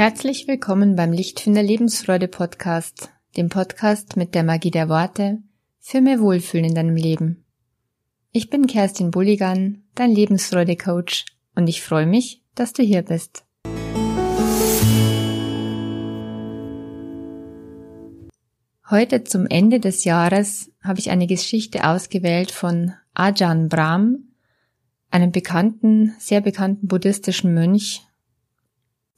[0.00, 5.42] Herzlich willkommen beim Lichtfinder Lebensfreude Podcast, dem Podcast mit der Magie der Worte
[5.78, 7.44] für mehr Wohlfühlen in deinem Leben.
[8.32, 13.44] Ich bin Kerstin Bulligan, dein Lebensfreude Coach und ich freue mich, dass du hier bist.
[18.88, 24.30] Heute zum Ende des Jahres habe ich eine Geschichte ausgewählt von Ajahn Brahm,
[25.10, 28.06] einem bekannten, sehr bekannten buddhistischen Mönch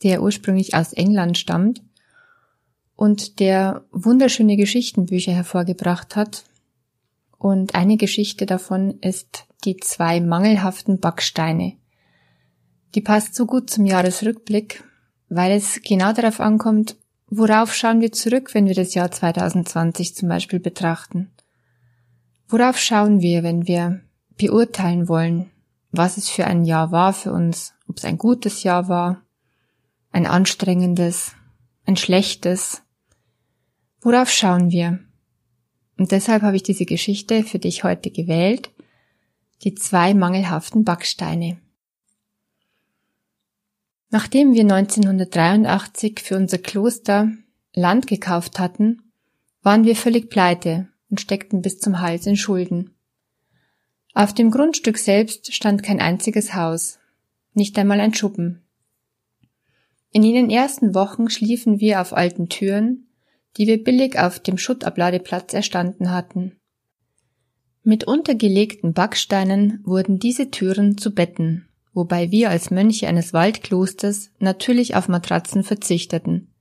[0.02, 1.82] der ursprünglich aus England stammt
[2.96, 6.44] und der wunderschöne Geschichtenbücher hervorgebracht hat.
[7.38, 11.74] Und eine Geschichte davon ist die zwei mangelhaften Backsteine.
[12.94, 14.84] Die passt so gut zum Jahresrückblick,
[15.28, 16.96] weil es genau darauf ankommt,
[17.28, 21.32] worauf schauen wir zurück, wenn wir das Jahr 2020 zum Beispiel betrachten.
[22.48, 24.02] Worauf schauen wir, wenn wir
[24.36, 25.50] beurteilen wollen,
[25.90, 29.22] was es für ein Jahr war für uns, ob es ein gutes Jahr war
[30.12, 31.32] ein anstrengendes,
[31.84, 32.82] ein schlechtes.
[34.00, 35.00] Worauf schauen wir?
[35.98, 38.70] Und deshalb habe ich diese Geschichte für dich heute gewählt,
[39.62, 41.58] die zwei mangelhaften Backsteine.
[44.10, 47.32] Nachdem wir 1983 für unser Kloster
[47.74, 49.02] Land gekauft hatten,
[49.62, 52.94] waren wir völlig pleite und steckten bis zum Hals in Schulden.
[54.12, 56.98] Auf dem Grundstück selbst stand kein einziges Haus,
[57.54, 58.62] nicht einmal ein Schuppen.
[60.12, 63.08] In jenen ersten Wochen schliefen wir auf alten Türen,
[63.56, 66.58] die wir billig auf dem Schuttabladeplatz erstanden hatten.
[67.82, 74.94] Mit untergelegten Backsteinen wurden diese Türen zu Betten, wobei wir als Mönche eines Waldklosters natürlich
[74.94, 76.54] auf Matratzen verzichteten.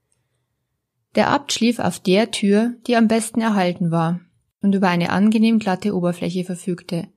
[1.15, 4.21] Der Abt schlief auf der Tür, die am besten erhalten war
[4.61, 7.09] und über eine angenehm glatte Oberfläche verfügte.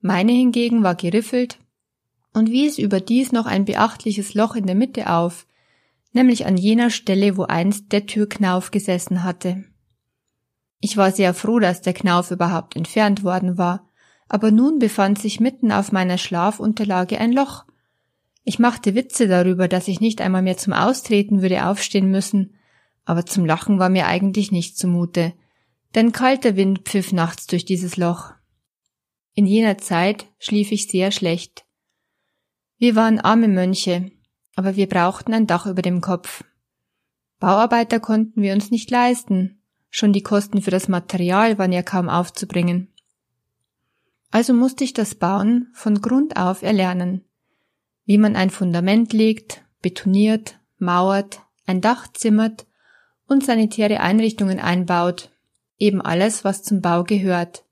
[0.00, 1.58] Meine hingegen war geriffelt
[2.36, 5.46] und wies überdies noch ein beachtliches Loch in der Mitte auf,
[6.12, 9.64] nämlich an jener Stelle, wo einst der Türknauf gesessen hatte.
[10.78, 13.88] Ich war sehr froh, dass der Knauf überhaupt entfernt worden war,
[14.28, 17.64] aber nun befand sich mitten auf meiner Schlafunterlage ein Loch.
[18.44, 22.54] Ich machte Witze darüber, dass ich nicht einmal mehr zum Austreten würde aufstehen müssen,
[23.06, 25.32] aber zum Lachen war mir eigentlich nicht zumute,
[25.94, 28.34] denn kalter Wind pfiff nachts durch dieses Loch.
[29.32, 31.65] In jener Zeit schlief ich sehr schlecht.
[32.78, 34.10] Wir waren arme Mönche,
[34.54, 36.44] aber wir brauchten ein Dach über dem Kopf.
[37.38, 42.08] Bauarbeiter konnten wir uns nicht leisten, schon die Kosten für das Material waren ja kaum
[42.08, 42.92] aufzubringen.
[44.30, 47.24] Also musste ich das Bauen von Grund auf erlernen,
[48.04, 52.66] wie man ein Fundament legt, betoniert, mauert, ein Dach zimmert
[53.26, 55.30] und sanitäre Einrichtungen einbaut,
[55.78, 57.64] eben alles, was zum Bau gehört.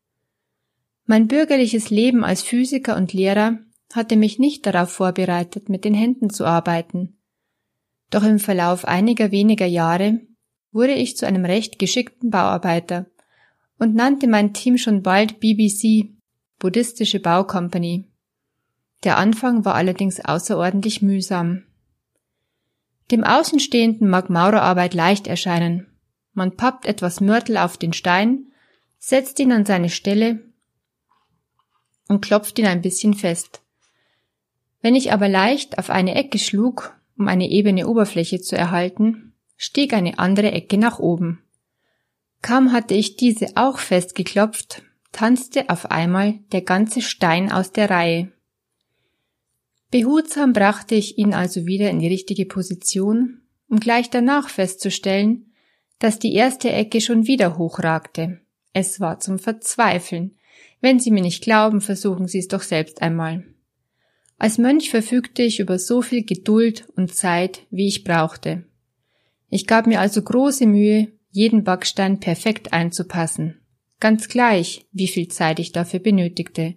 [1.07, 3.59] Mein bürgerliches Leben als Physiker und Lehrer
[3.94, 7.16] hatte mich nicht darauf vorbereitet, mit den Händen zu arbeiten.
[8.10, 10.21] Doch im Verlauf einiger weniger Jahre
[10.72, 13.06] wurde ich zu einem recht geschickten Bauarbeiter
[13.78, 16.10] und nannte mein Team schon bald BBC,
[16.59, 18.10] Buddhistische Baucompany.
[19.05, 21.65] Der Anfang war allerdings außerordentlich mühsam.
[23.11, 25.87] Dem Außenstehenden mag Maurerarbeit leicht erscheinen.
[26.32, 28.47] Man pappt etwas Mörtel auf den Stein,
[28.99, 30.41] setzt ihn an seine Stelle
[32.09, 33.64] und klopft ihn ein bisschen fest.
[34.84, 39.95] Wenn ich aber leicht auf eine Ecke schlug, um eine ebene Oberfläche zu erhalten, stieg
[39.95, 41.43] eine andere Ecke nach oben.
[42.43, 48.31] Kaum hatte ich diese auch festgeklopft, tanzte auf einmal der ganze Stein aus der Reihe.
[49.91, 53.41] Behutsam brachte ich ihn also wieder in die richtige Position,
[53.71, 55.50] um gleich danach festzustellen,
[55.99, 58.41] dass die erste Ecke schon wieder hochragte.
[58.75, 60.37] Es war zum Verzweifeln.
[60.83, 63.44] Wenn Sie mir nicht glauben, versuchen Sie es doch selbst einmal.
[64.39, 68.65] Als Mönch verfügte ich über so viel Geduld und Zeit, wie ich brauchte.
[69.49, 73.61] Ich gab mir also große Mühe, jeden Backstein perfekt einzupassen,
[74.00, 76.75] ganz gleich, wie viel Zeit ich dafür benötigte.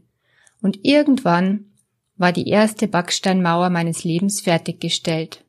[0.62, 1.66] Und irgendwann
[2.16, 5.44] war die erste Backsteinmauer meines Lebens fertiggestellt.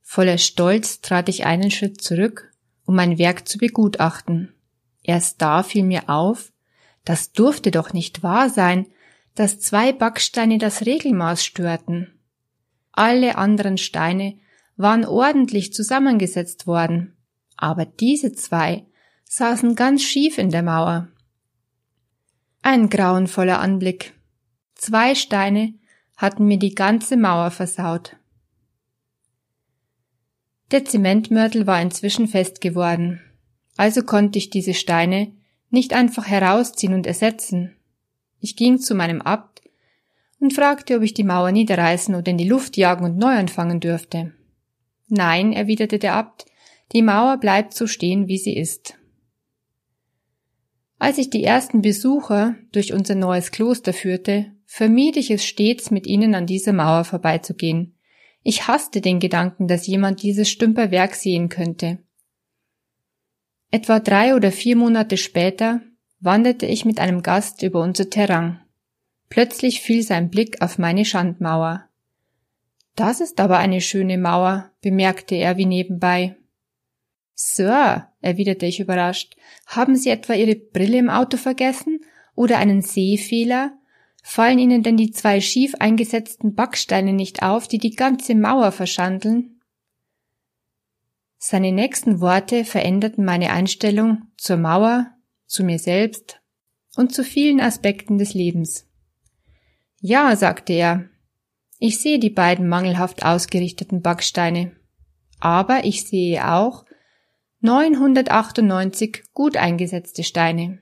[0.00, 2.52] Voller Stolz trat ich einen Schritt zurück,
[2.84, 4.54] um mein Werk zu begutachten.
[5.02, 6.52] Erst da fiel mir auf,
[7.04, 8.86] das durfte doch nicht wahr sein,
[9.34, 12.18] dass zwei Backsteine das Regelmaß störten.
[12.92, 14.38] Alle anderen Steine
[14.76, 17.16] waren ordentlich zusammengesetzt worden,
[17.56, 18.86] aber diese zwei
[19.24, 21.08] saßen ganz schief in der Mauer.
[22.60, 24.12] Ein grauenvoller Anblick.
[24.74, 25.74] Zwei Steine
[26.16, 28.16] hatten mir die ganze Mauer versaut.
[30.70, 33.20] Der Zementmörtel war inzwischen fest geworden,
[33.76, 35.32] also konnte ich diese Steine
[35.70, 37.76] nicht einfach herausziehen und ersetzen.
[38.42, 39.62] Ich ging zu meinem Abt
[40.40, 43.78] und fragte, ob ich die Mauer niederreißen oder in die Luft jagen und neu anfangen
[43.78, 44.32] dürfte.
[45.08, 46.46] Nein, erwiderte der Abt,
[46.90, 48.98] die Mauer bleibt so stehen, wie sie ist.
[50.98, 56.08] Als ich die ersten Besucher durch unser neues Kloster führte, vermied ich es stets, mit
[56.08, 57.94] ihnen an dieser Mauer vorbeizugehen.
[58.42, 61.98] Ich hasste den Gedanken, dass jemand dieses Stümperwerk sehen könnte.
[63.70, 65.80] Etwa drei oder vier Monate später
[66.22, 68.60] wanderte ich mit einem Gast über unser Terrain.
[69.28, 71.88] Plötzlich fiel sein Blick auf meine Schandmauer.
[72.94, 76.36] Das ist aber eine schöne Mauer, bemerkte er wie nebenbei.
[77.34, 79.36] Sir, erwiderte ich überrascht,
[79.66, 82.00] haben Sie etwa Ihre Brille im Auto vergessen
[82.36, 83.72] oder einen Sehfehler?
[84.22, 89.60] Fallen Ihnen denn die zwei schief eingesetzten Backsteine nicht auf, die die ganze Mauer verschandeln?
[91.38, 95.10] Seine nächsten Worte veränderten meine Einstellung zur Mauer,
[95.52, 96.40] zu mir selbst
[96.96, 98.86] und zu vielen Aspekten des Lebens.
[100.00, 101.08] Ja, sagte er,
[101.78, 104.72] ich sehe die beiden mangelhaft ausgerichteten Backsteine,
[105.40, 106.84] aber ich sehe auch
[107.60, 110.78] 998 gut eingesetzte Steine.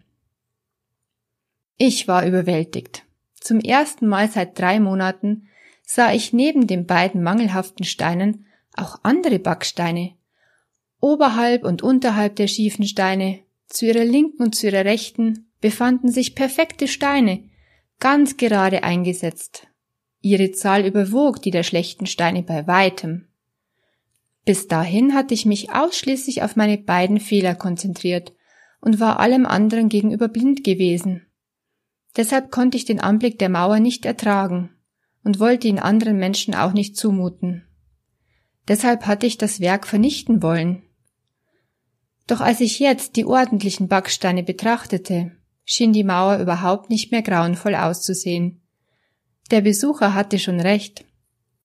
[1.76, 3.04] Ich war überwältigt.
[3.34, 5.48] Zum ersten Mal seit drei Monaten
[5.82, 8.46] sah ich neben den beiden mangelhaften Steinen
[8.76, 10.14] auch andere Backsteine,
[11.00, 13.40] Oberhalb und unterhalb der schiefen Steine,
[13.70, 17.48] zu ihrer linken und zu ihrer rechten, befanden sich perfekte Steine,
[17.98, 19.66] ganz gerade eingesetzt.
[20.20, 23.28] Ihre Zahl überwog die der schlechten Steine bei weitem.
[24.44, 28.34] Bis dahin hatte ich mich ausschließlich auf meine beiden Fehler konzentriert
[28.80, 31.26] und war allem anderen gegenüber blind gewesen.
[32.16, 34.70] Deshalb konnte ich den Anblick der Mauer nicht ertragen
[35.22, 37.66] und wollte ihn anderen Menschen auch nicht zumuten.
[38.68, 40.82] Deshalb hatte ich das Werk vernichten wollen.
[42.26, 45.32] Doch als ich jetzt die ordentlichen Backsteine betrachtete,
[45.64, 48.60] schien die Mauer überhaupt nicht mehr grauenvoll auszusehen.
[49.50, 51.04] Der Besucher hatte schon recht.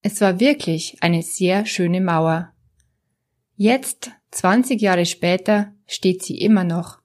[0.02, 2.52] Es war wirklich eine sehr schöne Mauer.
[3.56, 7.00] Jetzt, 20 Jahre später, steht sie immer noch.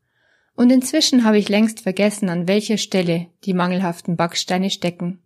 [0.56, 5.24] Und inzwischen habe ich längst vergessen, an welcher Stelle die mangelhaften Backsteine stecken.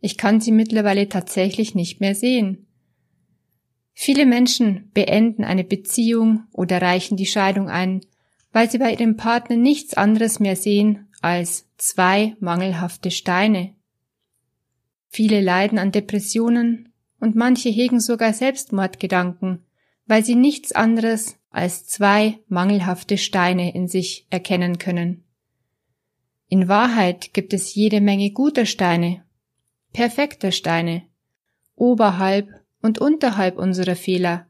[0.00, 2.67] Ich kann sie mittlerweile tatsächlich nicht mehr sehen.
[4.00, 8.00] Viele Menschen beenden eine Beziehung oder reichen die Scheidung ein,
[8.52, 13.74] weil sie bei ihrem Partner nichts anderes mehr sehen als zwei mangelhafte Steine.
[15.08, 19.64] Viele leiden an Depressionen und manche hegen sogar Selbstmordgedanken,
[20.06, 25.24] weil sie nichts anderes als zwei mangelhafte Steine in sich erkennen können.
[26.46, 29.24] In Wahrheit gibt es jede Menge guter Steine,
[29.92, 31.02] perfekter Steine,
[31.74, 32.48] oberhalb
[32.82, 34.46] und unterhalb unserer Fehler,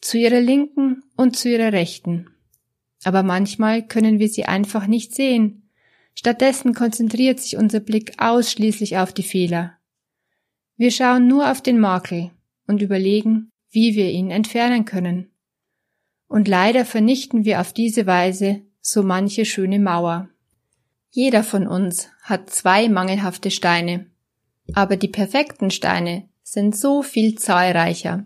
[0.00, 2.28] zu ihrer linken und zu ihrer rechten.
[3.04, 5.70] Aber manchmal können wir sie einfach nicht sehen.
[6.14, 9.78] Stattdessen konzentriert sich unser Blick ausschließlich auf die Fehler.
[10.76, 12.30] Wir schauen nur auf den Makel
[12.66, 15.30] und überlegen, wie wir ihn entfernen können.
[16.28, 20.28] Und leider vernichten wir auf diese Weise so manche schöne Mauer.
[21.10, 24.06] Jeder von uns hat zwei mangelhafte Steine,
[24.72, 28.24] aber die perfekten Steine sind so viel zahlreicher.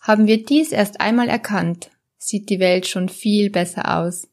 [0.00, 4.28] Haben wir dies erst einmal erkannt, sieht die Welt schon viel besser aus.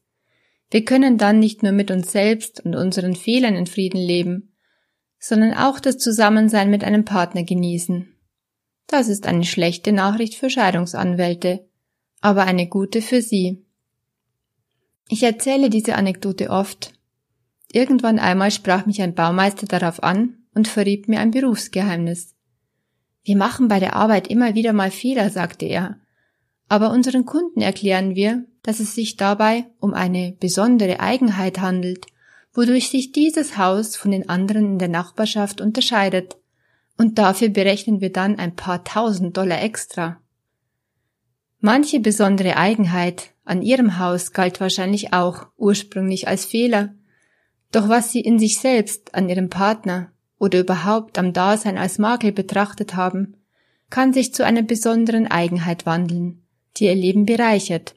[0.70, 4.54] Wir können dann nicht nur mit uns selbst und unseren Fehlern in Frieden leben,
[5.18, 8.08] sondern auch das Zusammensein mit einem Partner genießen.
[8.86, 11.68] Das ist eine schlechte Nachricht für Scheidungsanwälte,
[12.20, 13.64] aber eine gute für Sie.
[15.08, 16.92] Ich erzähle diese Anekdote oft.
[17.72, 22.35] Irgendwann einmal sprach mich ein Baumeister darauf an und verriet mir ein Berufsgeheimnis.
[23.26, 25.96] Wir machen bei der Arbeit immer wieder mal Fehler, sagte er.
[26.68, 32.06] Aber unseren Kunden erklären wir, dass es sich dabei um eine besondere Eigenheit handelt,
[32.54, 36.36] wodurch sich dieses Haus von den anderen in der Nachbarschaft unterscheidet.
[36.98, 40.20] Und dafür berechnen wir dann ein paar tausend Dollar extra.
[41.58, 46.94] Manche besondere Eigenheit an ihrem Haus galt wahrscheinlich auch ursprünglich als Fehler.
[47.72, 52.32] Doch was sie in sich selbst, an ihrem Partner oder überhaupt am Dasein als Makel
[52.32, 53.36] betrachtet haben,
[53.90, 56.42] kann sich zu einer besonderen Eigenheit wandeln,
[56.76, 57.94] die ihr Leben bereichert.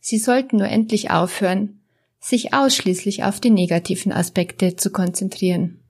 [0.00, 1.80] Sie sollten nur endlich aufhören,
[2.20, 5.80] sich ausschließlich auf die negativen Aspekte zu konzentrieren.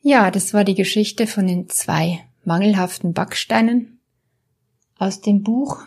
[0.00, 4.00] Ja, das war die Geschichte von den zwei mangelhaften Backsteinen
[4.98, 5.82] aus dem Buch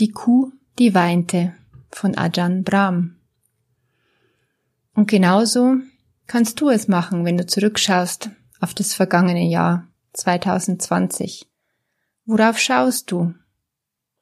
[0.00, 1.54] Die Kuh, die weinte
[1.90, 3.16] von Ajahn Brahm.
[4.94, 5.76] Und genauso
[6.26, 11.50] kannst du es machen, wenn du zurückschaust auf das vergangene Jahr 2020?
[12.24, 13.34] Worauf schaust du?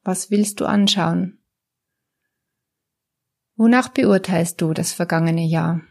[0.02, 1.38] Was willst du anschauen?
[3.56, 5.82] Wonach beurteilst du das vergangene Jahr?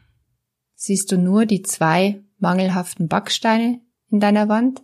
[0.75, 4.83] Siehst du nur die zwei mangelhaften Backsteine in deiner Wand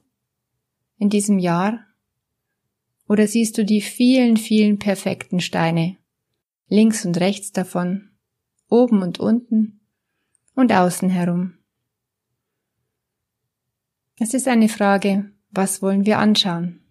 [0.97, 1.85] in diesem Jahr?
[3.09, 5.97] Oder siehst du die vielen, vielen perfekten Steine,
[6.67, 8.11] links und rechts davon,
[8.69, 9.76] oben und unten
[10.57, 11.53] und außen herum?
[14.19, 16.81] Es ist eine Frage, was wollen wir anschauen?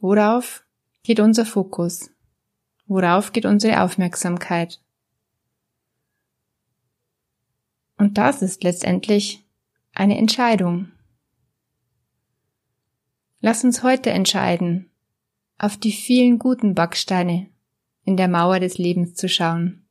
[0.00, 0.64] Worauf
[1.04, 2.10] geht unser Fokus?
[2.86, 4.82] Worauf geht unsere Aufmerksamkeit?
[7.96, 9.46] Und das ist letztendlich
[9.94, 10.90] eine Entscheidung.
[13.38, 14.90] Lass uns heute entscheiden,
[15.56, 17.48] auf die vielen guten Backsteine
[18.02, 19.85] in der Mauer des Lebens zu schauen,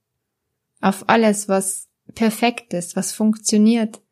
[0.85, 4.03] auf alles, was perfekt ist, was funktioniert,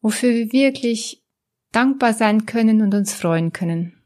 [0.00, 1.24] wofür wir wirklich
[1.72, 4.00] dankbar sein können und uns freuen können.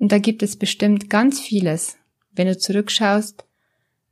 [0.00, 1.96] Und da gibt es bestimmt ganz vieles,
[2.32, 3.46] wenn du zurückschaust,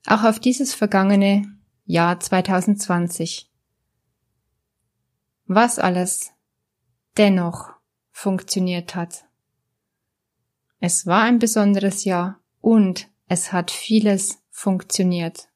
[0.06, 1.52] auch auf dieses vergangene
[1.84, 3.50] Jahr 2020.
[5.46, 6.30] Was alles
[7.16, 7.70] dennoch
[8.12, 9.24] funktioniert hat.
[10.78, 15.49] Es war ein besonderes Jahr und es hat vieles funktioniert.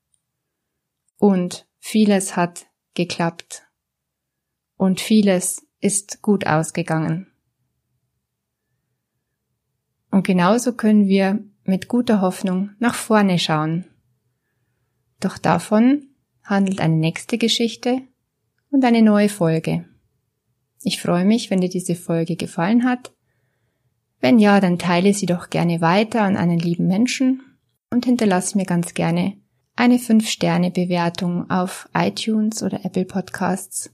[1.19, 3.67] Und vieles hat geklappt.
[4.77, 7.29] Und vieles ist gut ausgegangen.
[10.11, 13.87] Und genauso können wir mit guter Hoffnung nach vorne schauen.
[15.21, 16.09] Doch davon
[16.43, 18.03] handelt eine nächste Geschichte
[18.71, 19.87] und eine neue Folge.
[20.83, 23.13] Ich freue mich, wenn dir diese Folge gefallen hat.
[24.21, 27.43] Wenn ja, dann teile sie doch gerne weiter an einen lieben Menschen
[27.91, 29.41] und hinterlasse mir ganz gerne
[29.77, 33.91] eine 5-Sterne-Bewertung auf iTunes oder Apple Podcasts.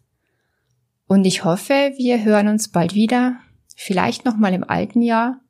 [1.06, 3.40] Und ich hoffe, wir hören uns bald wieder,
[3.76, 5.40] vielleicht nochmal im alten Jahr,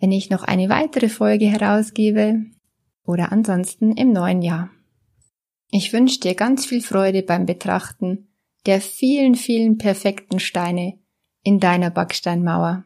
[0.00, 2.44] wenn ich noch eine weitere Folge herausgebe
[3.04, 4.70] oder ansonsten im neuen Jahr.
[5.70, 8.28] Ich wünsche dir ganz viel Freude beim Betrachten
[8.66, 10.98] der vielen, vielen perfekten Steine
[11.42, 12.84] in deiner Backsteinmauer.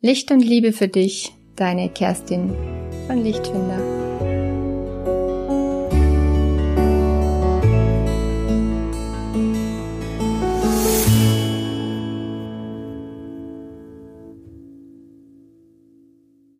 [0.00, 2.54] Licht und Liebe für dich, deine Kerstin
[3.06, 3.91] von Lichtfinder.